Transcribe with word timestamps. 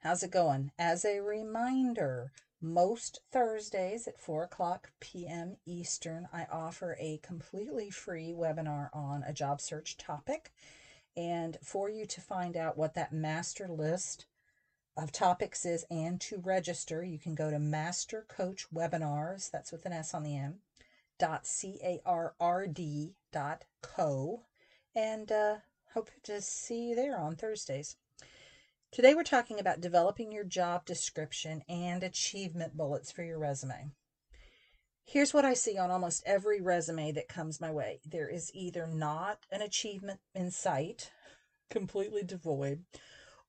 How's 0.00 0.22
it 0.22 0.30
going? 0.30 0.70
As 0.78 1.04
a 1.04 1.20
reminder, 1.20 2.30
most 2.60 3.20
Thursdays 3.32 4.06
at 4.06 4.20
4 4.20 4.44
o'clock 4.44 4.92
p.m. 5.00 5.56
Eastern, 5.66 6.28
I 6.32 6.46
offer 6.50 6.96
a 7.00 7.18
completely 7.22 7.90
free 7.90 8.32
webinar 8.32 8.90
on 8.92 9.24
a 9.24 9.32
job 9.32 9.60
search 9.60 9.96
topic. 9.96 10.52
And 11.16 11.56
for 11.62 11.88
you 11.88 12.06
to 12.06 12.20
find 12.20 12.56
out 12.56 12.76
what 12.76 12.94
that 12.94 13.12
master 13.12 13.68
list 13.68 14.26
of 14.96 15.12
topics 15.12 15.64
is 15.64 15.84
and 15.90 16.20
to 16.22 16.38
register, 16.38 17.02
you 17.02 17.18
can 17.18 17.34
go 17.34 17.50
to 17.50 17.58
Master 17.58 18.24
Coach 18.28 18.66
Webinars, 18.72 19.50
that's 19.50 19.72
with 19.72 19.86
an 19.86 19.92
S 19.92 20.14
on 20.14 20.22
the 20.22 20.36
end, 20.36 20.58
dot 21.18 21.46
C-A-R-R-D 21.46 23.14
dot 23.32 23.64
co. 23.82 24.42
And 24.94 25.32
uh, 25.32 25.56
hope 25.94 26.10
to 26.24 26.40
see 26.40 26.90
you 26.90 26.94
there 26.94 27.18
on 27.18 27.34
Thursdays. 27.36 27.96
Today 28.92 29.14
we're 29.14 29.24
talking 29.24 29.58
about 29.58 29.80
developing 29.80 30.32
your 30.32 30.44
job 30.44 30.86
description 30.86 31.62
and 31.68 32.02
achievement 32.02 32.76
bullets 32.76 33.12
for 33.12 33.22
your 33.24 33.38
resume. 33.38 33.90
Here's 35.04 35.34
what 35.34 35.44
I 35.44 35.54
see 35.54 35.76
on 35.76 35.90
almost 35.90 36.22
every 36.24 36.60
resume 36.60 37.12
that 37.12 37.28
comes 37.28 37.60
my 37.60 37.70
way 37.70 38.00
there 38.06 38.28
is 38.28 38.50
either 38.54 38.86
not 38.86 39.44
an 39.50 39.60
achievement 39.60 40.20
in 40.34 40.50
sight, 40.50 41.10
completely 41.68 42.22
devoid, 42.22 42.84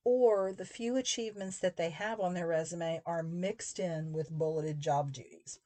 or 0.04 0.52
the 0.52 0.66
few 0.66 0.98
achievements 0.98 1.60
that 1.60 1.78
they 1.78 1.92
have 1.92 2.20
on 2.20 2.34
their 2.34 2.48
resume 2.48 3.02
are 3.06 3.24
mixed 3.24 3.80
in 3.80 4.12
with 4.12 4.30
bulleted 4.32 4.82
job 4.82 5.14
duties. 5.14 5.60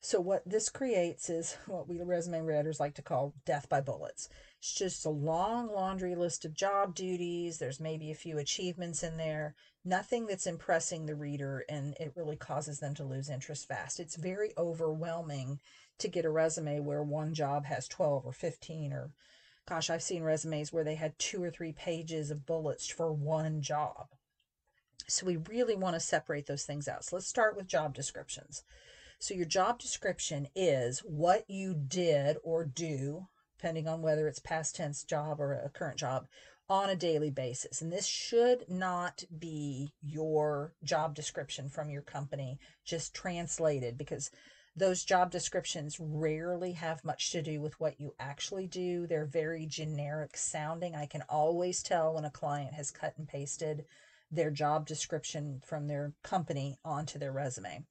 So, 0.00 0.20
what 0.20 0.48
this 0.48 0.68
creates 0.68 1.28
is 1.28 1.56
what 1.66 1.88
we 1.88 2.00
resume 2.00 2.44
writers 2.46 2.78
like 2.78 2.94
to 2.94 3.02
call 3.02 3.34
death 3.44 3.68
by 3.68 3.80
bullets. 3.80 4.28
It's 4.58 4.74
just 4.74 5.04
a 5.04 5.10
long 5.10 5.68
laundry 5.72 6.14
list 6.14 6.44
of 6.44 6.54
job 6.54 6.94
duties. 6.94 7.58
There's 7.58 7.80
maybe 7.80 8.10
a 8.10 8.16
few 8.16 8.38
achievements 8.38 9.02
in 9.02 9.16
there, 9.16 9.54
nothing 9.84 10.26
that's 10.26 10.46
impressing 10.46 11.06
the 11.06 11.16
reader, 11.16 11.64
and 11.68 11.94
it 11.98 12.12
really 12.14 12.36
causes 12.36 12.78
them 12.78 12.94
to 12.94 13.04
lose 13.04 13.28
interest 13.28 13.66
fast. 13.66 13.98
It's 13.98 14.16
very 14.16 14.52
overwhelming 14.56 15.60
to 15.98 16.08
get 16.08 16.24
a 16.24 16.30
resume 16.30 16.80
where 16.80 17.02
one 17.02 17.34
job 17.34 17.64
has 17.66 17.88
12 17.88 18.24
or 18.24 18.32
15 18.32 18.92
or 18.92 19.10
gosh, 19.68 19.90
I've 19.90 20.02
seen 20.02 20.22
resumes 20.22 20.72
where 20.72 20.84
they 20.84 20.94
had 20.94 21.18
two 21.18 21.42
or 21.42 21.50
three 21.50 21.72
pages 21.72 22.30
of 22.30 22.46
bullets 22.46 22.88
for 22.88 23.12
one 23.12 23.60
job. 23.60 24.06
So 25.06 25.26
we 25.26 25.36
really 25.36 25.76
want 25.76 25.94
to 25.94 26.00
separate 26.00 26.46
those 26.46 26.64
things 26.64 26.88
out. 26.88 27.04
So 27.04 27.16
let's 27.16 27.28
start 27.28 27.56
with 27.56 27.66
job 27.66 27.94
descriptions. 27.94 28.62
So 29.20 29.34
your 29.34 29.46
job 29.46 29.80
description 29.80 30.48
is 30.54 31.00
what 31.00 31.44
you 31.50 31.74
did 31.74 32.36
or 32.44 32.64
do, 32.64 33.26
depending 33.56 33.88
on 33.88 34.00
whether 34.00 34.28
it's 34.28 34.38
past 34.38 34.76
tense 34.76 35.02
job 35.02 35.40
or 35.40 35.54
a 35.54 35.68
current 35.70 35.98
job, 35.98 36.28
on 36.68 36.88
a 36.88 36.94
daily 36.94 37.30
basis. 37.30 37.82
And 37.82 37.92
this 37.92 38.06
should 38.06 38.68
not 38.68 39.24
be 39.36 39.92
your 40.00 40.74
job 40.84 41.16
description 41.16 41.68
from 41.68 41.90
your 41.90 42.02
company 42.02 42.60
just 42.84 43.12
translated 43.12 43.98
because 43.98 44.30
those 44.76 45.02
job 45.02 45.32
descriptions 45.32 45.98
rarely 45.98 46.72
have 46.72 47.04
much 47.04 47.32
to 47.32 47.42
do 47.42 47.60
with 47.60 47.80
what 47.80 47.98
you 47.98 48.14
actually 48.20 48.68
do. 48.68 49.08
They're 49.08 49.26
very 49.26 49.66
generic 49.66 50.36
sounding. 50.36 50.94
I 50.94 51.06
can 51.06 51.22
always 51.28 51.82
tell 51.82 52.14
when 52.14 52.24
a 52.24 52.30
client 52.30 52.74
has 52.74 52.92
cut 52.92 53.14
and 53.18 53.26
pasted 53.26 53.84
their 54.30 54.52
job 54.52 54.86
description 54.86 55.60
from 55.64 55.88
their 55.88 56.12
company 56.22 56.78
onto 56.84 57.18
their 57.18 57.32
resume 57.32 57.84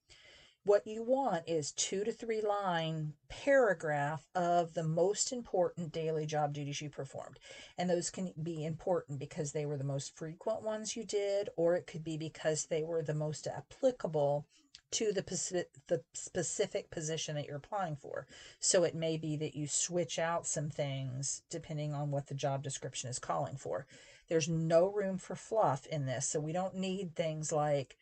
what 0.67 0.85
you 0.85 1.01
want 1.01 1.43
is 1.47 1.71
two 1.71 2.03
to 2.03 2.11
three 2.11 2.41
line 2.41 3.13
paragraph 3.29 4.27
of 4.35 4.73
the 4.73 4.83
most 4.83 5.31
important 5.31 5.93
daily 5.93 6.25
job 6.25 6.53
duties 6.53 6.81
you 6.81 6.89
performed. 6.89 7.39
And 7.77 7.89
those 7.89 8.09
can 8.09 8.33
be 8.43 8.65
important 8.65 9.17
because 9.17 9.53
they 9.53 9.65
were 9.65 9.77
the 9.77 9.85
most 9.85 10.17
frequent 10.17 10.63
ones 10.63 10.95
you 10.95 11.05
did 11.05 11.49
or 11.55 11.75
it 11.75 11.87
could 11.87 12.03
be 12.03 12.17
because 12.17 12.65
they 12.65 12.83
were 12.83 13.01
the 13.01 13.13
most 13.13 13.47
applicable 13.47 14.45
to 14.91 15.13
the 15.13 15.21
specific, 15.21 15.69
the 15.87 16.01
specific 16.13 16.91
position 16.91 17.35
that 17.35 17.45
you're 17.45 17.55
applying 17.55 17.95
for. 17.95 18.27
So 18.59 18.83
it 18.83 18.93
may 18.93 19.15
be 19.15 19.37
that 19.37 19.55
you 19.55 19.67
switch 19.67 20.19
out 20.19 20.45
some 20.45 20.69
things 20.69 21.43
depending 21.49 21.93
on 21.93 22.11
what 22.11 22.27
the 22.27 22.35
job 22.35 22.61
description 22.61 23.09
is 23.09 23.19
calling 23.19 23.55
for. 23.55 23.87
There's 24.27 24.49
no 24.49 24.87
room 24.87 25.17
for 25.17 25.35
fluff 25.35 25.85
in 25.87 26.05
this. 26.05 26.27
So 26.27 26.41
we 26.41 26.51
don't 26.51 26.75
need 26.75 27.15
things 27.15 27.53
like 27.53 27.95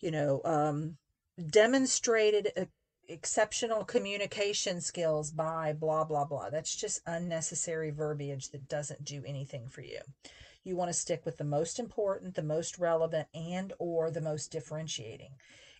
you 0.00 0.12
know 0.12 0.40
um, 0.44 0.96
demonstrated 1.46 2.52
uh, 2.56 2.64
exceptional 3.08 3.84
communication 3.84 4.80
skills 4.80 5.30
by 5.30 5.72
blah 5.72 6.04
blah 6.04 6.24
blah. 6.24 6.50
That's 6.50 6.74
just 6.74 7.00
unnecessary 7.06 7.90
verbiage 7.90 8.50
that 8.50 8.68
doesn't 8.68 9.04
do 9.04 9.22
anything 9.26 9.68
for 9.68 9.80
you. 9.80 10.00
You 10.64 10.76
want 10.76 10.90
to 10.90 10.98
stick 10.98 11.24
with 11.24 11.38
the 11.38 11.44
most 11.44 11.78
important 11.78 12.34
the 12.34 12.42
most 12.42 12.78
relevant 12.78 13.28
and 13.34 13.72
or 13.78 14.10
the 14.10 14.20
most 14.20 14.50
differentiating. 14.50 15.30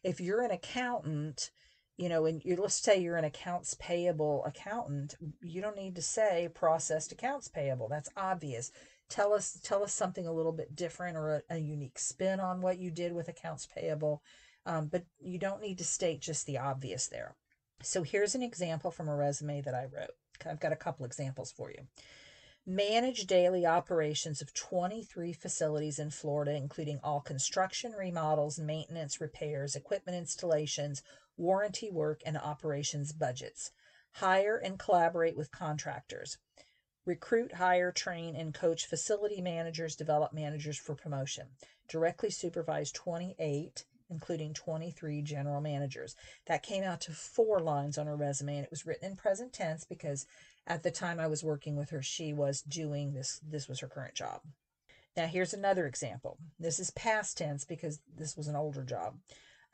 If 0.02 0.20
you're 0.20 0.42
an 0.42 0.50
accountant 0.50 1.50
you 1.96 2.08
know 2.08 2.24
and 2.26 2.40
you 2.44 2.56
let's 2.56 2.74
say 2.74 2.98
you're 2.98 3.16
an 3.16 3.24
accounts 3.24 3.74
payable 3.74 4.44
accountant 4.46 5.16
you 5.42 5.60
don't 5.60 5.76
need 5.76 5.96
to 5.96 6.02
say 6.02 6.48
processed 6.54 7.12
accounts 7.12 7.48
payable. 7.48 7.88
That's 7.88 8.10
obvious. 8.16 8.70
Tell 9.10 9.34
us 9.34 9.58
tell 9.62 9.82
us 9.82 9.92
something 9.92 10.26
a 10.26 10.32
little 10.32 10.52
bit 10.52 10.76
different 10.76 11.16
or 11.16 11.42
a, 11.50 11.56
a 11.56 11.58
unique 11.58 11.98
spin 11.98 12.40
on 12.40 12.62
what 12.62 12.78
you 12.78 12.90
did 12.90 13.12
with 13.12 13.28
accounts 13.28 13.66
payable 13.66 14.22
um, 14.68 14.86
but 14.86 15.04
you 15.18 15.38
don't 15.38 15.62
need 15.62 15.78
to 15.78 15.84
state 15.84 16.20
just 16.20 16.46
the 16.46 16.58
obvious 16.58 17.08
there. 17.08 17.34
So 17.82 18.02
here's 18.02 18.34
an 18.34 18.42
example 18.42 18.90
from 18.90 19.08
a 19.08 19.16
resume 19.16 19.62
that 19.62 19.74
I 19.74 19.84
wrote. 19.84 20.10
I've 20.44 20.60
got 20.60 20.72
a 20.72 20.76
couple 20.76 21.06
examples 21.06 21.50
for 21.50 21.70
you. 21.70 21.86
Manage 22.66 23.26
daily 23.26 23.64
operations 23.64 24.42
of 24.42 24.52
23 24.52 25.32
facilities 25.32 25.98
in 25.98 26.10
Florida, 26.10 26.54
including 26.54 27.00
all 27.02 27.22
construction, 27.22 27.92
remodels, 27.92 28.58
maintenance, 28.58 29.22
repairs, 29.22 29.74
equipment 29.74 30.18
installations, 30.18 31.02
warranty 31.38 31.90
work, 31.90 32.20
and 32.26 32.36
operations 32.36 33.12
budgets. 33.12 33.70
Hire 34.16 34.58
and 34.58 34.78
collaborate 34.78 35.36
with 35.36 35.50
contractors. 35.50 36.36
Recruit, 37.06 37.54
hire, 37.54 37.90
train, 37.90 38.36
and 38.36 38.52
coach 38.52 38.84
facility 38.84 39.40
managers, 39.40 39.96
develop 39.96 40.34
managers 40.34 40.76
for 40.76 40.94
promotion. 40.94 41.46
Directly 41.88 42.28
supervise 42.28 42.92
28 42.92 43.86
including 44.10 44.54
23 44.54 45.22
general 45.22 45.60
managers. 45.60 46.16
That 46.46 46.62
came 46.62 46.84
out 46.84 47.00
to 47.02 47.12
four 47.12 47.60
lines 47.60 47.98
on 47.98 48.06
her 48.06 48.16
resume, 48.16 48.56
and 48.56 48.64
it 48.64 48.70
was 48.70 48.86
written 48.86 49.10
in 49.10 49.16
present 49.16 49.52
tense 49.52 49.84
because 49.84 50.26
at 50.66 50.82
the 50.82 50.90
time 50.90 51.18
I 51.18 51.26
was 51.26 51.44
working 51.44 51.76
with 51.76 51.90
her, 51.90 52.02
she 52.02 52.32
was 52.32 52.62
doing 52.62 53.12
this. 53.12 53.40
This 53.46 53.68
was 53.68 53.80
her 53.80 53.88
current 53.88 54.14
job. 54.14 54.42
Now, 55.16 55.26
here's 55.26 55.54
another 55.54 55.86
example. 55.86 56.38
This 56.58 56.78
is 56.78 56.90
past 56.90 57.38
tense 57.38 57.64
because 57.64 58.00
this 58.16 58.36
was 58.36 58.46
an 58.46 58.54
older 58.54 58.84
job. 58.84 59.16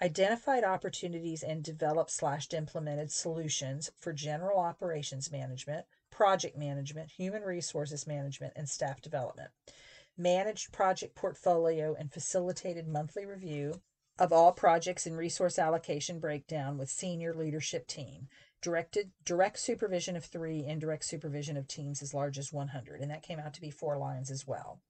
Identified 0.03 0.65
opportunities 0.65 1.43
and 1.43 1.63
developed 1.63 2.11
slash 2.11 2.49
implemented 2.53 3.13
solutions 3.13 3.91
for 3.99 4.13
general 4.13 4.59
operations 4.59 5.31
management, 5.31 5.87
project 6.11 6.57
management, 6.57 7.11
human 7.11 7.43
resources 7.43 8.07
management, 8.07 8.55
and 8.57 8.69
staff 8.69 9.01
development. 9.03 9.51
Managed 10.17 10.73
project 10.73 11.15
portfolio 11.15 11.95
and 11.99 12.13
facilitated 12.13 12.89
monthly 12.89 13.27
review 13.27 13.83
of 14.19 14.33
all 14.33 14.53
projects 14.53 15.07
and 15.07 15.17
resource 15.17 15.59
allocation 15.59 16.19
breakdown 16.19 16.79
with 16.79 16.89
senior 16.89 17.35
leadership 17.35 17.87
team 17.87 18.29
directed 18.63 19.11
direct 19.25 19.59
supervision 19.59 20.17
of 20.17 20.25
three 20.25 20.65
indirect 20.65 21.05
supervision 21.05 21.57
of 21.57 21.69
teams 21.69 22.03
as 22.03 22.15
large 22.15 22.39
as 22.39 22.53
100 22.53 23.01
and 23.01 23.11
that 23.11 23.23
came 23.23 23.39
out 23.39 23.55
to 23.55 23.61
be 23.61 23.71
four 23.71 23.99
lines 23.99 24.31
as 24.31 24.47
well 24.47 24.81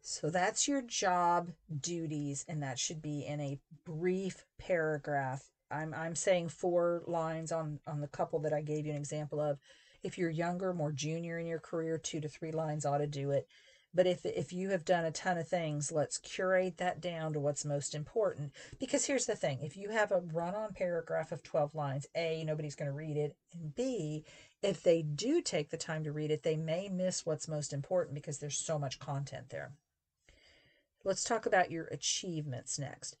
so 0.00 0.28
that's 0.28 0.68
your 0.68 0.82
job 0.82 1.50
duties 1.80 2.44
and 2.48 2.62
that 2.62 2.78
should 2.78 3.00
be 3.00 3.24
in 3.26 3.40
a 3.40 3.58
brief 3.84 4.44
paragraph 4.58 5.50
I'm 5.74 5.94
I'm 5.94 6.14
saying 6.14 6.48
four 6.48 7.02
lines 7.06 7.52
on 7.52 7.80
on 7.86 8.00
the 8.00 8.08
couple 8.08 8.38
that 8.40 8.52
I 8.52 8.60
gave 8.60 8.86
you 8.86 8.92
an 8.92 8.98
example 8.98 9.40
of. 9.40 9.58
If 10.02 10.18
you're 10.18 10.30
younger, 10.30 10.74
more 10.74 10.92
junior 10.92 11.38
in 11.38 11.46
your 11.46 11.58
career, 11.58 11.98
two 11.98 12.20
to 12.20 12.28
three 12.28 12.52
lines 12.52 12.84
ought 12.84 12.98
to 12.98 13.06
do 13.06 13.30
it. 13.30 13.48
But 13.94 14.06
if 14.06 14.26
if 14.26 14.52
you 14.52 14.70
have 14.70 14.84
done 14.84 15.04
a 15.04 15.12
ton 15.12 15.38
of 15.38 15.46
things, 15.46 15.92
let's 15.92 16.18
curate 16.18 16.78
that 16.78 17.00
down 17.00 17.32
to 17.32 17.40
what's 17.40 17.64
most 17.64 17.94
important. 17.94 18.52
Because 18.80 19.06
here's 19.06 19.26
the 19.26 19.36
thing: 19.36 19.60
if 19.62 19.76
you 19.76 19.90
have 19.90 20.10
a 20.10 20.20
run-on 20.20 20.74
paragraph 20.74 21.30
of 21.30 21.42
12 21.42 21.74
lines, 21.74 22.06
A, 22.16 22.42
nobody's 22.44 22.74
going 22.74 22.90
to 22.90 22.96
read 22.96 23.16
it, 23.16 23.36
and 23.52 23.74
B, 23.74 24.24
if 24.62 24.82
they 24.82 25.02
do 25.02 25.40
take 25.40 25.70
the 25.70 25.76
time 25.76 26.02
to 26.04 26.12
read 26.12 26.30
it, 26.30 26.42
they 26.42 26.56
may 26.56 26.88
miss 26.88 27.24
what's 27.24 27.46
most 27.46 27.72
important 27.72 28.14
because 28.14 28.38
there's 28.38 28.58
so 28.58 28.78
much 28.78 28.98
content 28.98 29.50
there. 29.50 29.72
Let's 31.04 31.22
talk 31.22 31.46
about 31.46 31.70
your 31.70 31.84
achievements 31.86 32.78
next 32.78 33.16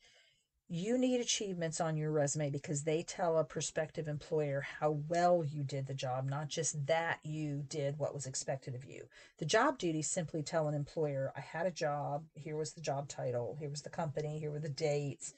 you 0.68 0.96
need 0.96 1.20
achievements 1.20 1.80
on 1.80 1.96
your 1.96 2.10
resume 2.10 2.48
because 2.50 2.82
they 2.82 3.02
tell 3.02 3.36
a 3.36 3.44
prospective 3.44 4.08
employer 4.08 4.64
how 4.80 4.98
well 5.08 5.44
you 5.44 5.62
did 5.62 5.86
the 5.86 5.94
job, 5.94 6.28
not 6.28 6.48
just 6.48 6.86
that 6.86 7.18
you 7.22 7.64
did 7.68 7.98
what 7.98 8.14
was 8.14 8.26
expected 8.26 8.74
of 8.74 8.84
you. 8.84 9.04
The 9.38 9.44
job 9.44 9.78
duties 9.78 10.08
simply 10.08 10.42
tell 10.42 10.66
an 10.66 10.74
employer, 10.74 11.32
I 11.36 11.40
had 11.40 11.66
a 11.66 11.70
job, 11.70 12.24
here 12.34 12.56
was 12.56 12.72
the 12.72 12.80
job 12.80 13.08
title, 13.08 13.56
here 13.60 13.68
was 13.68 13.82
the 13.82 13.90
company, 13.90 14.38
here 14.38 14.50
were 14.50 14.58
the 14.58 14.68
dates. 14.70 15.34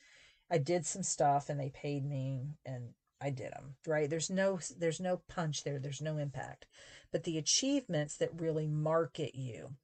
I 0.49 0.59
did 0.59 0.87
some 0.87 1.03
stuff 1.03 1.49
and 1.49 1.59
they 1.59 1.71
paid 1.71 2.05
me 2.05 2.43
and 2.65 2.91
I 3.21 3.31
did 3.31 3.53
them, 3.53 3.75
right? 3.87 4.09
There's 4.09 4.31
no 4.31 4.61
there's 4.79 5.01
no 5.01 5.23
punch 5.29 5.65
there, 5.65 5.81
there's 5.81 6.03
no 6.03 6.19
impact. 6.19 6.67
But 7.11 7.25
the 7.25 7.39
achievements 7.39 8.17
that 8.19 8.41
really 8.41 8.69
market 8.69 9.35
you. 9.35 9.75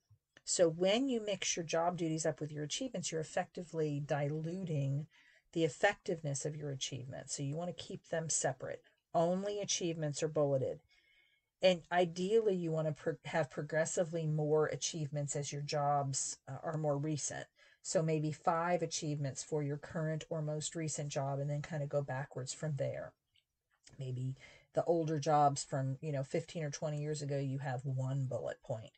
So 0.45 0.69
when 0.69 1.09
you 1.09 1.21
mix 1.25 1.57
your 1.57 1.65
job 1.65 1.97
duties 1.97 2.27
up 2.27 2.41
with 2.41 2.53
your 2.53 2.65
achievements, 2.65 3.11
you're 3.11 3.21
effectively 3.21 4.03
diluting 4.05 5.07
the 5.53 5.65
effectiveness 5.65 6.45
of 6.45 6.57
your 6.57 6.71
achievements. 6.71 7.37
So 7.37 7.43
you 7.43 7.55
want 7.55 7.77
to 7.77 7.85
keep 7.85 8.09
them 8.09 8.29
separate. 8.29 8.83
Only 9.15 9.61
achievements 9.61 10.23
are 10.23 10.29
bulleted. 10.29 10.81
And 11.61 11.83
ideally, 11.93 12.57
you 12.57 12.73
want 12.73 12.89
to 12.89 12.93
pro- 12.93 13.17
have 13.27 13.51
progressively 13.51 14.27
more 14.27 14.67
achievements 14.67 15.37
as 15.37 15.53
your 15.53 15.63
jobs 15.63 16.39
uh, 16.49 16.57
are 16.63 16.77
more 16.77 16.97
recent. 16.97 17.47
So 17.83 18.03
maybe 18.03 18.33
five 18.33 18.83
achievements 18.83 19.43
for 19.43 19.63
your 19.63 19.77
current 19.77 20.25
or 20.31 20.43
most 20.43 20.75
recent 20.75 21.09
job, 21.09 21.39
and 21.39 21.51
then 21.51 21.63
kind 21.63 21.83
of 21.83 21.89
go 21.89 22.03
backwards 22.03 22.53
from 22.53 22.77
there. 22.77 23.13
Maybe 23.99 24.37
the 24.75 24.85
older 24.85 25.19
jobs 25.19 25.63
from 25.63 25.99
you 26.01 26.13
know 26.13 26.25
15 26.25 26.65
or 26.65 26.71
20 26.71 27.01
years 27.01 27.23
ago, 27.23 27.39
you 27.39 27.59
have 27.59 27.85
one 27.85 28.25
bullet 28.25 28.63
point. 28.63 28.93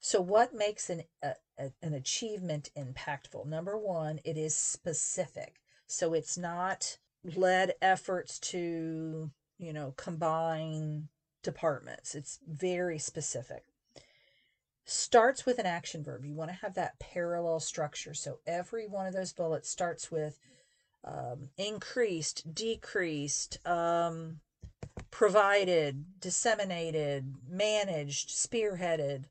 So, 0.00 0.20
what 0.20 0.54
makes 0.54 0.90
an 0.90 1.04
a, 1.22 1.34
an 1.82 1.94
achievement 1.94 2.70
impactful? 2.76 3.46
Number 3.46 3.78
one, 3.78 4.20
it 4.24 4.36
is 4.36 4.56
specific. 4.56 5.61
So 5.92 6.14
it's 6.14 6.38
not 6.38 6.96
led 7.22 7.74
efforts 7.82 8.38
to, 8.38 9.30
you 9.58 9.72
know, 9.74 9.92
combine 9.98 11.08
departments. 11.42 12.14
It's 12.14 12.38
very 12.48 12.98
specific. 12.98 13.64
Starts 14.86 15.44
with 15.44 15.58
an 15.58 15.66
action 15.66 16.02
verb. 16.02 16.24
You 16.24 16.34
want 16.34 16.50
to 16.50 16.56
have 16.56 16.74
that 16.74 16.98
parallel 16.98 17.60
structure. 17.60 18.14
So 18.14 18.38
every 18.46 18.88
one 18.88 19.06
of 19.06 19.12
those 19.12 19.34
bullets 19.34 19.68
starts 19.68 20.10
with 20.10 20.38
um, 21.04 21.50
increased, 21.58 22.54
decreased, 22.54 23.58
um, 23.66 24.40
provided, 25.10 26.18
disseminated, 26.18 27.34
managed, 27.46 28.30
spearheaded, 28.30 29.24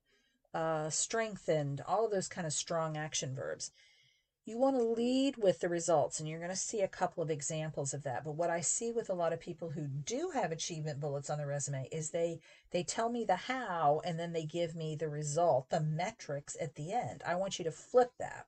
uh, 0.54 0.92
strengthened, 0.92 1.81
all 1.88 2.06
of 2.06 2.12
those 2.12 2.28
kind 2.28 2.46
of 2.46 2.54
strong 2.54 2.98
action 2.98 3.34
verbs 3.34 3.72
you 4.46 4.58
want 4.58 4.76
to 4.76 4.84
lead 4.84 5.38
with 5.38 5.60
the 5.60 5.70
results 5.70 6.20
and 6.20 6.28
you're 6.28 6.40
going 6.40 6.50
to 6.50 6.56
see 6.56 6.82
a 6.82 6.88
couple 6.88 7.22
of 7.22 7.30
examples 7.30 7.94
of 7.94 8.04
that. 8.04 8.24
But 8.24 8.36
what 8.36 8.50
i 8.50 8.62
see 8.62 8.92
with 8.92 9.10
a 9.10 9.14
lot 9.14 9.34
of 9.34 9.40
people 9.40 9.70
who 9.70 9.88
do 9.88 10.32
have 10.34 10.52
achievement 10.52 11.00
bullets 11.00 11.30
on 11.30 11.38
their 11.38 11.48
resume 11.48 11.88
is 11.92 12.10
they 12.10 12.40
they 12.72 12.84
tell 12.84 13.10
me 13.10 13.24
the 13.24 13.36
how 13.36 14.02
and 14.04 14.20
then 14.20 14.34
they 14.34 14.46
give 14.46 14.76
me 14.76 14.96
the 14.96 15.10
result 15.10 15.70
the 15.70 15.80
metrics 15.80 16.58
at 16.60 16.76
the 16.76 16.92
end. 16.92 17.22
I 17.26 17.36
want 17.36 17.60
you 17.60 17.66
to 17.66 17.72
flip 17.72 18.12
that. 18.20 18.48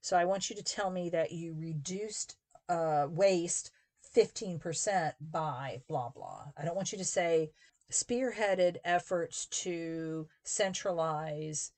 So 0.00 0.16
i 0.16 0.24
want 0.24 0.50
you 0.50 0.56
to 0.56 0.62
tell 0.62 0.90
me 0.90 1.08
that 1.10 1.32
you 1.32 1.54
reduced 1.58 2.36
uh, 2.68 3.06
waste 3.08 3.70
15% 4.14 5.14
by 5.20 5.82
blah 5.88 6.08
blah. 6.08 6.46
I 6.56 6.64
don't 6.64 6.76
want 6.76 6.92
you 6.92 6.98
to 6.98 7.04
say 7.04 7.50
spearheaded 7.90 8.76
efforts 8.84 9.46
to 9.46 10.28
centralize 10.42 11.72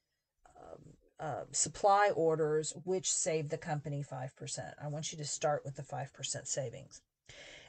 uh, 1.20 1.44
supply 1.52 2.10
orders, 2.14 2.72
which 2.84 3.12
save 3.12 3.50
the 3.50 3.58
company 3.58 4.02
5%. 4.02 4.72
I 4.82 4.88
want 4.88 5.12
you 5.12 5.18
to 5.18 5.24
start 5.24 5.62
with 5.64 5.76
the 5.76 5.82
5% 5.82 6.46
savings. 6.46 7.02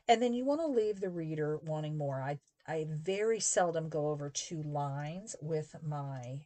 And 0.08 0.22
then 0.22 0.34
you 0.34 0.46
want 0.46 0.62
to 0.62 0.68
leave 0.68 1.00
the 1.00 1.10
reader 1.10 1.58
wanting 1.58 1.98
more. 1.98 2.22
I, 2.22 2.40
I 2.66 2.88
very 2.90 3.40
seldom 3.40 3.90
go 3.90 4.08
over 4.08 4.30
two 4.30 4.64
lines 4.64 5.36
with 5.42 5.76
my 5.84 6.46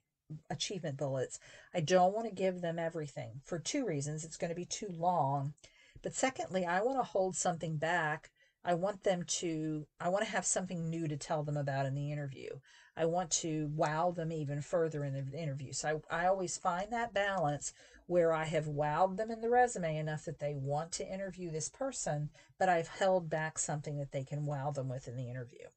achievement 0.50 0.98
bullets. 0.98 1.40
I 1.74 1.82
don't 1.82 2.14
want 2.14 2.28
to 2.28 2.34
give 2.34 2.62
them 2.62 2.80
everything 2.80 3.42
for 3.44 3.60
two 3.60 3.86
reasons. 3.86 4.26
It's 4.26 4.38
going 4.38 4.50
to 4.50 4.56
be 4.56 4.66
too 4.66 4.90
long. 4.90 5.54
But 6.02 6.16
secondly, 6.16 6.66
I 6.66 6.82
want 6.82 7.00
to 7.00 7.04
hold 7.04 7.36
something 7.36 7.78
back 7.78 8.32
I 8.68 8.74
want 8.74 9.04
them 9.04 9.24
to, 9.28 9.86
I 10.00 10.10
want 10.10 10.26
to 10.26 10.32
have 10.32 10.46
something 10.46 10.90
new 10.90 11.08
to 11.08 11.18
tell 11.18 11.44
them 11.44 11.56
about 11.56 11.86
in 11.86 11.94
the 11.94 12.12
interview. 12.12 12.50
I 12.98 13.06
want 13.06 13.30
to 13.32 13.70
wow 13.76 14.10
them 14.10 14.32
even 14.32 14.62
further 14.62 15.04
in 15.04 15.14
the 15.14 15.38
interview. 15.38 15.72
So 15.72 16.02
I, 16.10 16.24
I 16.24 16.28
always 16.28 16.58
find 16.58 16.92
that 16.92 17.14
balance 17.14 17.74
where 18.08 18.34
I 18.34 18.46
have 18.46 18.66
wowed 18.66 19.18
them 19.18 19.30
in 19.30 19.42
the 19.42 19.50
resume 19.50 19.98
enough 19.98 20.26
that 20.26 20.40
they 20.40 20.56
want 20.56 20.92
to 20.94 21.08
interview 21.08 21.52
this 21.52 21.70
person, 21.70 22.30
but 22.58 22.68
I've 22.68 22.88
held 22.88 23.30
back 23.30 23.60
something 23.60 23.98
that 24.00 24.12
they 24.12 24.24
can 24.24 24.48
wow 24.48 24.72
them 24.72 24.90
with 24.90 25.08
in 25.08 25.16
the 25.16 25.30
interview. 25.30 25.68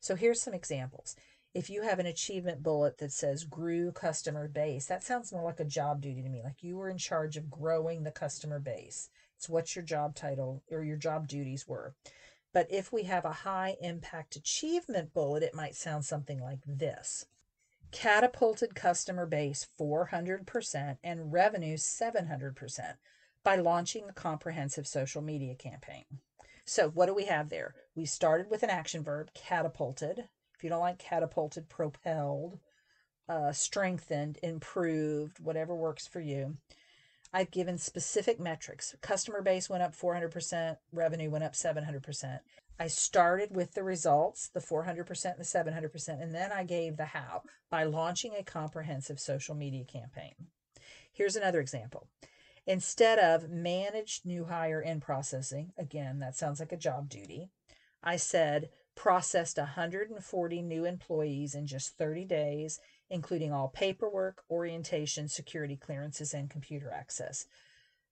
So 0.00 0.14
here's 0.14 0.40
some 0.40 0.54
examples. 0.54 1.14
If 1.54 1.68
you 1.68 1.82
have 1.82 1.98
an 1.98 2.06
achievement 2.06 2.62
bullet 2.62 2.98
that 2.98 3.12
says 3.12 3.44
grew 3.44 3.92
customer 3.92 4.48
base, 4.48 4.86
that 4.86 5.02
sounds 5.02 5.32
more 5.32 5.42
like 5.42 5.60
a 5.60 5.64
job 5.64 6.00
duty 6.00 6.22
to 6.22 6.28
me, 6.28 6.42
like 6.42 6.62
you 6.62 6.76
were 6.76 6.88
in 6.88 6.98
charge 6.98 7.36
of 7.36 7.50
growing 7.50 8.04
the 8.04 8.10
customer 8.10 8.60
base. 8.60 9.10
It's 9.38 9.48
what 9.48 9.76
your 9.76 9.84
job 9.84 10.16
title 10.16 10.64
or 10.68 10.82
your 10.82 10.96
job 10.96 11.28
duties 11.28 11.66
were. 11.68 11.94
But 12.52 12.66
if 12.70 12.92
we 12.92 13.04
have 13.04 13.24
a 13.24 13.32
high 13.32 13.76
impact 13.80 14.34
achievement 14.34 15.14
bullet, 15.14 15.44
it 15.44 15.54
might 15.54 15.76
sound 15.76 16.04
something 16.04 16.40
like 16.40 16.58
this 16.66 17.24
catapulted 17.92 18.74
customer 18.74 19.24
base 19.26 19.68
400% 19.80 20.98
and 21.04 21.32
revenue 21.32 21.76
700% 21.76 22.94
by 23.44 23.54
launching 23.56 24.08
a 24.08 24.12
comprehensive 24.12 24.86
social 24.86 25.22
media 25.22 25.54
campaign. 25.54 26.04
So, 26.64 26.90
what 26.90 27.06
do 27.06 27.14
we 27.14 27.26
have 27.26 27.48
there? 27.48 27.74
We 27.94 28.04
started 28.06 28.50
with 28.50 28.64
an 28.64 28.70
action 28.70 29.04
verb, 29.04 29.30
catapulted. 29.34 30.28
If 30.54 30.64
you 30.64 30.68
don't 30.68 30.80
like 30.80 30.98
catapulted, 30.98 31.68
propelled, 31.68 32.58
uh, 33.28 33.52
strengthened, 33.52 34.38
improved, 34.42 35.38
whatever 35.38 35.76
works 35.76 36.08
for 36.08 36.20
you. 36.20 36.56
I've 37.32 37.50
given 37.50 37.78
specific 37.78 38.40
metrics. 38.40 38.94
Customer 39.00 39.42
base 39.42 39.68
went 39.68 39.82
up 39.82 39.94
400%, 39.94 40.76
revenue 40.92 41.30
went 41.30 41.44
up 41.44 41.52
700%. 41.52 42.40
I 42.80 42.86
started 42.86 43.54
with 43.54 43.74
the 43.74 43.82
results, 43.82 44.48
the 44.48 44.60
400% 44.60 45.24
and 45.24 45.38
the 45.38 45.44
700%, 45.44 46.22
and 46.22 46.34
then 46.34 46.52
I 46.52 46.64
gave 46.64 46.96
the 46.96 47.06
how 47.06 47.42
by 47.70 47.84
launching 47.84 48.34
a 48.34 48.44
comprehensive 48.44 49.18
social 49.18 49.54
media 49.54 49.84
campaign. 49.84 50.34
Here's 51.12 51.36
another 51.36 51.60
example. 51.60 52.08
Instead 52.66 53.18
of 53.18 53.50
managed 53.50 54.24
new 54.24 54.44
hire 54.44 54.80
in 54.80 55.00
processing, 55.00 55.72
again, 55.76 56.20
that 56.20 56.36
sounds 56.36 56.60
like 56.60 56.72
a 56.72 56.76
job 56.76 57.08
duty, 57.08 57.48
I 58.02 58.16
said 58.16 58.68
processed 58.94 59.58
140 59.58 60.62
new 60.62 60.84
employees 60.84 61.54
in 61.54 61.66
just 61.66 61.96
30 61.96 62.24
days 62.24 62.78
including 63.10 63.52
all 63.52 63.68
paperwork, 63.68 64.42
orientation, 64.50 65.28
security 65.28 65.76
clearances, 65.76 66.34
and 66.34 66.50
computer 66.50 66.90
access. 66.90 67.46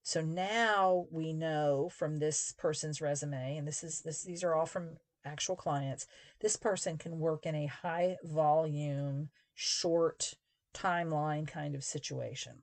So 0.02 0.20
now 0.20 1.06
we 1.10 1.32
know 1.32 1.90
from 1.92 2.18
this 2.18 2.54
person's 2.56 3.00
resume, 3.00 3.56
and 3.56 3.66
this 3.66 3.82
is 3.82 4.02
this 4.02 4.22
these 4.22 4.44
are 4.44 4.54
all 4.54 4.66
from 4.66 4.98
actual 5.24 5.56
clients, 5.56 6.06
this 6.40 6.56
person 6.56 6.96
can 6.96 7.18
work 7.18 7.44
in 7.44 7.54
a 7.54 7.66
high 7.66 8.16
volume, 8.22 9.30
short 9.54 10.34
timeline 10.72 11.46
kind 11.46 11.74
of 11.74 11.82
situation. 11.82 12.62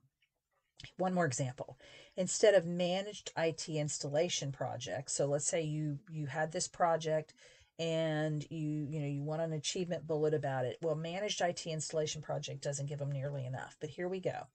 One 0.96 1.14
more 1.14 1.26
example. 1.26 1.78
Instead 2.16 2.54
of 2.54 2.66
managed 2.66 3.32
IT 3.36 3.68
installation 3.68 4.52
projects, 4.52 5.12
so 5.12 5.26
let's 5.26 5.46
say 5.46 5.62
you 5.62 5.98
you 6.10 6.26
had 6.26 6.52
this 6.52 6.68
project 6.68 7.34
and 7.78 8.46
you 8.50 8.86
you 8.88 9.00
know 9.00 9.06
you 9.06 9.22
want 9.22 9.42
an 9.42 9.52
achievement 9.52 10.06
bullet 10.06 10.34
about 10.34 10.64
IT. 10.64 10.78
Well 10.82 10.94
managed 10.94 11.40
IT 11.40 11.66
installation 11.66 12.22
project 12.22 12.62
doesn't 12.62 12.86
give 12.86 12.98
them 12.98 13.12
nearly 13.12 13.44
enough 13.46 13.76
but 13.80 13.90
here 13.90 14.08
we 14.08 14.20
go. 14.20 14.46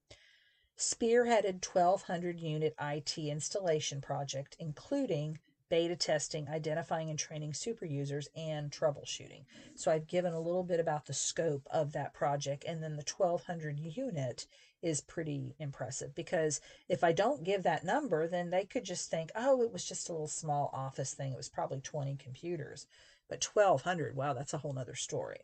Spearheaded 0.78 1.66
1200 1.66 2.40
unit 2.40 2.74
it 2.80 3.18
installation 3.18 4.00
project 4.00 4.56
including 4.60 5.40
beta 5.70 5.96
testing 5.96 6.48
identifying 6.48 7.10
and 7.10 7.20
training 7.20 7.54
super 7.54 7.86
users 7.86 8.30
and 8.36 8.72
troubleshooting. 8.72 9.44
So 9.76 9.92
i've 9.92 10.08
given 10.08 10.34
a 10.34 10.40
little 10.40 10.64
bit 10.64 10.80
about 10.80 11.06
the 11.06 11.14
scope 11.14 11.68
of 11.72 11.92
that 11.94 12.14
project 12.14 12.64
and 12.66 12.82
then 12.82 12.96
the 12.96 13.06
1200 13.18 13.80
unit 13.80 14.48
is 14.82 15.02
pretty 15.02 15.56
impressive 15.60 16.16
because 16.16 16.62
if 16.88 17.04
I 17.04 17.12
don't 17.12 17.44
give 17.44 17.64
that 17.64 17.84
number, 17.84 18.28
then 18.28 18.50
they 18.50 18.66
could 18.66 18.86
just 18.86 19.10
think, 19.10 19.32
oh, 19.36 19.62
it 19.62 19.74
was 19.74 19.86
just 19.86 20.10
a 20.10 20.12
little 20.12 20.28
small 20.28 20.70
office 20.74 21.14
thing. 21.14 21.32
It 21.34 21.38
was 21.38 21.50
probably 21.50 21.82
20 21.82 22.16
computers. 22.16 22.86
But 23.28 23.44
1,200, 23.44 24.16
wow, 24.16 24.34
that's 24.34 24.54
a 24.54 24.58
whole 24.58 24.74
nother 24.74 24.96
story. 24.96 25.42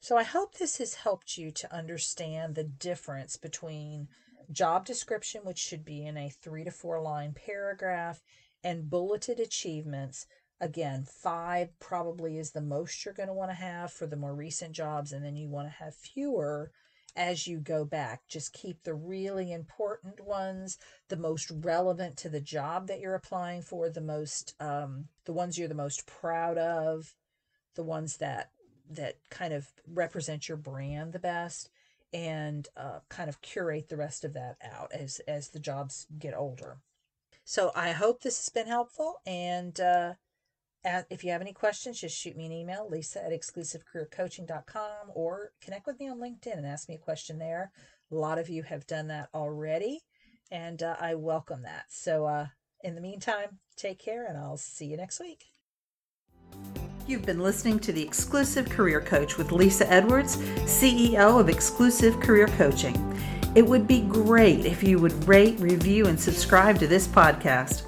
So 0.00 0.16
I 0.16 0.22
hope 0.22 0.54
this 0.54 0.78
has 0.78 0.94
helped 0.94 1.36
you 1.36 1.50
to 1.50 1.74
understand 1.74 2.54
the 2.54 2.64
difference 2.64 3.36
between 3.36 4.08
job 4.50 4.86
description, 4.86 5.42
which 5.44 5.58
should 5.58 5.84
be 5.84 6.06
in 6.06 6.16
a 6.16 6.30
three 6.30 6.64
to 6.64 6.70
four 6.70 7.00
line 7.00 7.34
paragraph, 7.34 8.22
and 8.62 8.88
bulleted 8.88 9.40
achievements. 9.40 10.26
Again, 10.60 11.04
five 11.04 11.78
probably 11.78 12.38
is 12.38 12.52
the 12.52 12.60
most 12.60 13.04
you're 13.04 13.14
going 13.14 13.28
to 13.28 13.34
want 13.34 13.50
to 13.50 13.56
have 13.56 13.92
for 13.92 14.06
the 14.06 14.16
more 14.16 14.34
recent 14.34 14.72
jobs, 14.72 15.12
and 15.12 15.24
then 15.24 15.36
you 15.36 15.48
want 15.48 15.68
to 15.68 15.84
have 15.84 15.94
fewer 15.94 16.70
as 17.18 17.48
you 17.48 17.58
go 17.58 17.84
back. 17.84 18.22
Just 18.28 18.52
keep 18.52 18.84
the 18.84 18.94
really 18.94 19.52
important 19.52 20.24
ones, 20.24 20.78
the 21.08 21.16
most 21.16 21.50
relevant 21.50 22.16
to 22.18 22.28
the 22.28 22.40
job 22.40 22.86
that 22.86 23.00
you're 23.00 23.16
applying 23.16 23.60
for, 23.60 23.90
the 23.90 24.00
most, 24.00 24.54
um, 24.60 25.08
the 25.24 25.32
ones 25.32 25.58
you're 25.58 25.68
the 25.68 25.74
most 25.74 26.06
proud 26.06 26.56
of, 26.56 27.14
the 27.74 27.82
ones 27.82 28.16
that 28.18 28.52
that 28.90 29.16
kind 29.28 29.52
of 29.52 29.66
represent 29.92 30.48
your 30.48 30.56
brand 30.56 31.12
the 31.12 31.18
best, 31.18 31.68
and 32.14 32.68
uh, 32.76 33.00
kind 33.10 33.28
of 33.28 33.42
curate 33.42 33.88
the 33.88 33.96
rest 33.96 34.24
of 34.24 34.32
that 34.32 34.56
out 34.62 34.90
as 34.92 35.20
as 35.26 35.48
the 35.48 35.58
jobs 35.58 36.06
get 36.18 36.34
older. 36.34 36.78
So 37.44 37.72
I 37.74 37.92
hope 37.92 38.22
this 38.22 38.38
has 38.38 38.48
been 38.48 38.68
helpful, 38.68 39.20
and 39.26 39.78
uh, 39.80 40.14
if 40.84 41.24
you 41.24 41.30
have 41.30 41.40
any 41.40 41.52
questions, 41.52 42.00
just 42.00 42.16
shoot 42.16 42.36
me 42.36 42.46
an 42.46 42.52
email, 42.52 42.88
lisa 42.88 43.24
at 43.24 43.32
exclusivecareercoaching.com, 43.32 45.12
or 45.14 45.52
connect 45.60 45.86
with 45.86 45.98
me 46.00 46.08
on 46.08 46.18
LinkedIn 46.18 46.56
and 46.56 46.66
ask 46.66 46.88
me 46.88 46.94
a 46.94 46.98
question 46.98 47.38
there. 47.38 47.72
A 48.10 48.14
lot 48.14 48.38
of 48.38 48.48
you 48.48 48.62
have 48.62 48.86
done 48.86 49.08
that 49.08 49.28
already, 49.34 50.00
and 50.50 50.82
uh, 50.82 50.96
I 51.00 51.14
welcome 51.14 51.62
that. 51.62 51.86
So, 51.88 52.26
uh, 52.26 52.46
in 52.82 52.94
the 52.94 53.00
meantime, 53.00 53.58
take 53.76 53.98
care, 53.98 54.26
and 54.26 54.38
I'll 54.38 54.56
see 54.56 54.86
you 54.86 54.96
next 54.96 55.20
week. 55.20 55.44
You've 57.06 57.26
been 57.26 57.40
listening 57.40 57.78
to 57.80 57.92
the 57.92 58.02
Exclusive 58.02 58.68
Career 58.68 59.00
Coach 59.00 59.38
with 59.38 59.50
Lisa 59.50 59.90
Edwards, 59.90 60.36
CEO 60.36 61.40
of 61.40 61.48
Exclusive 61.48 62.20
Career 62.20 62.46
Coaching. 62.46 62.96
It 63.54 63.66
would 63.66 63.86
be 63.86 64.02
great 64.02 64.66
if 64.66 64.82
you 64.82 64.98
would 64.98 65.26
rate, 65.26 65.58
review, 65.58 66.06
and 66.06 66.20
subscribe 66.20 66.78
to 66.78 66.86
this 66.86 67.08
podcast. 67.08 67.87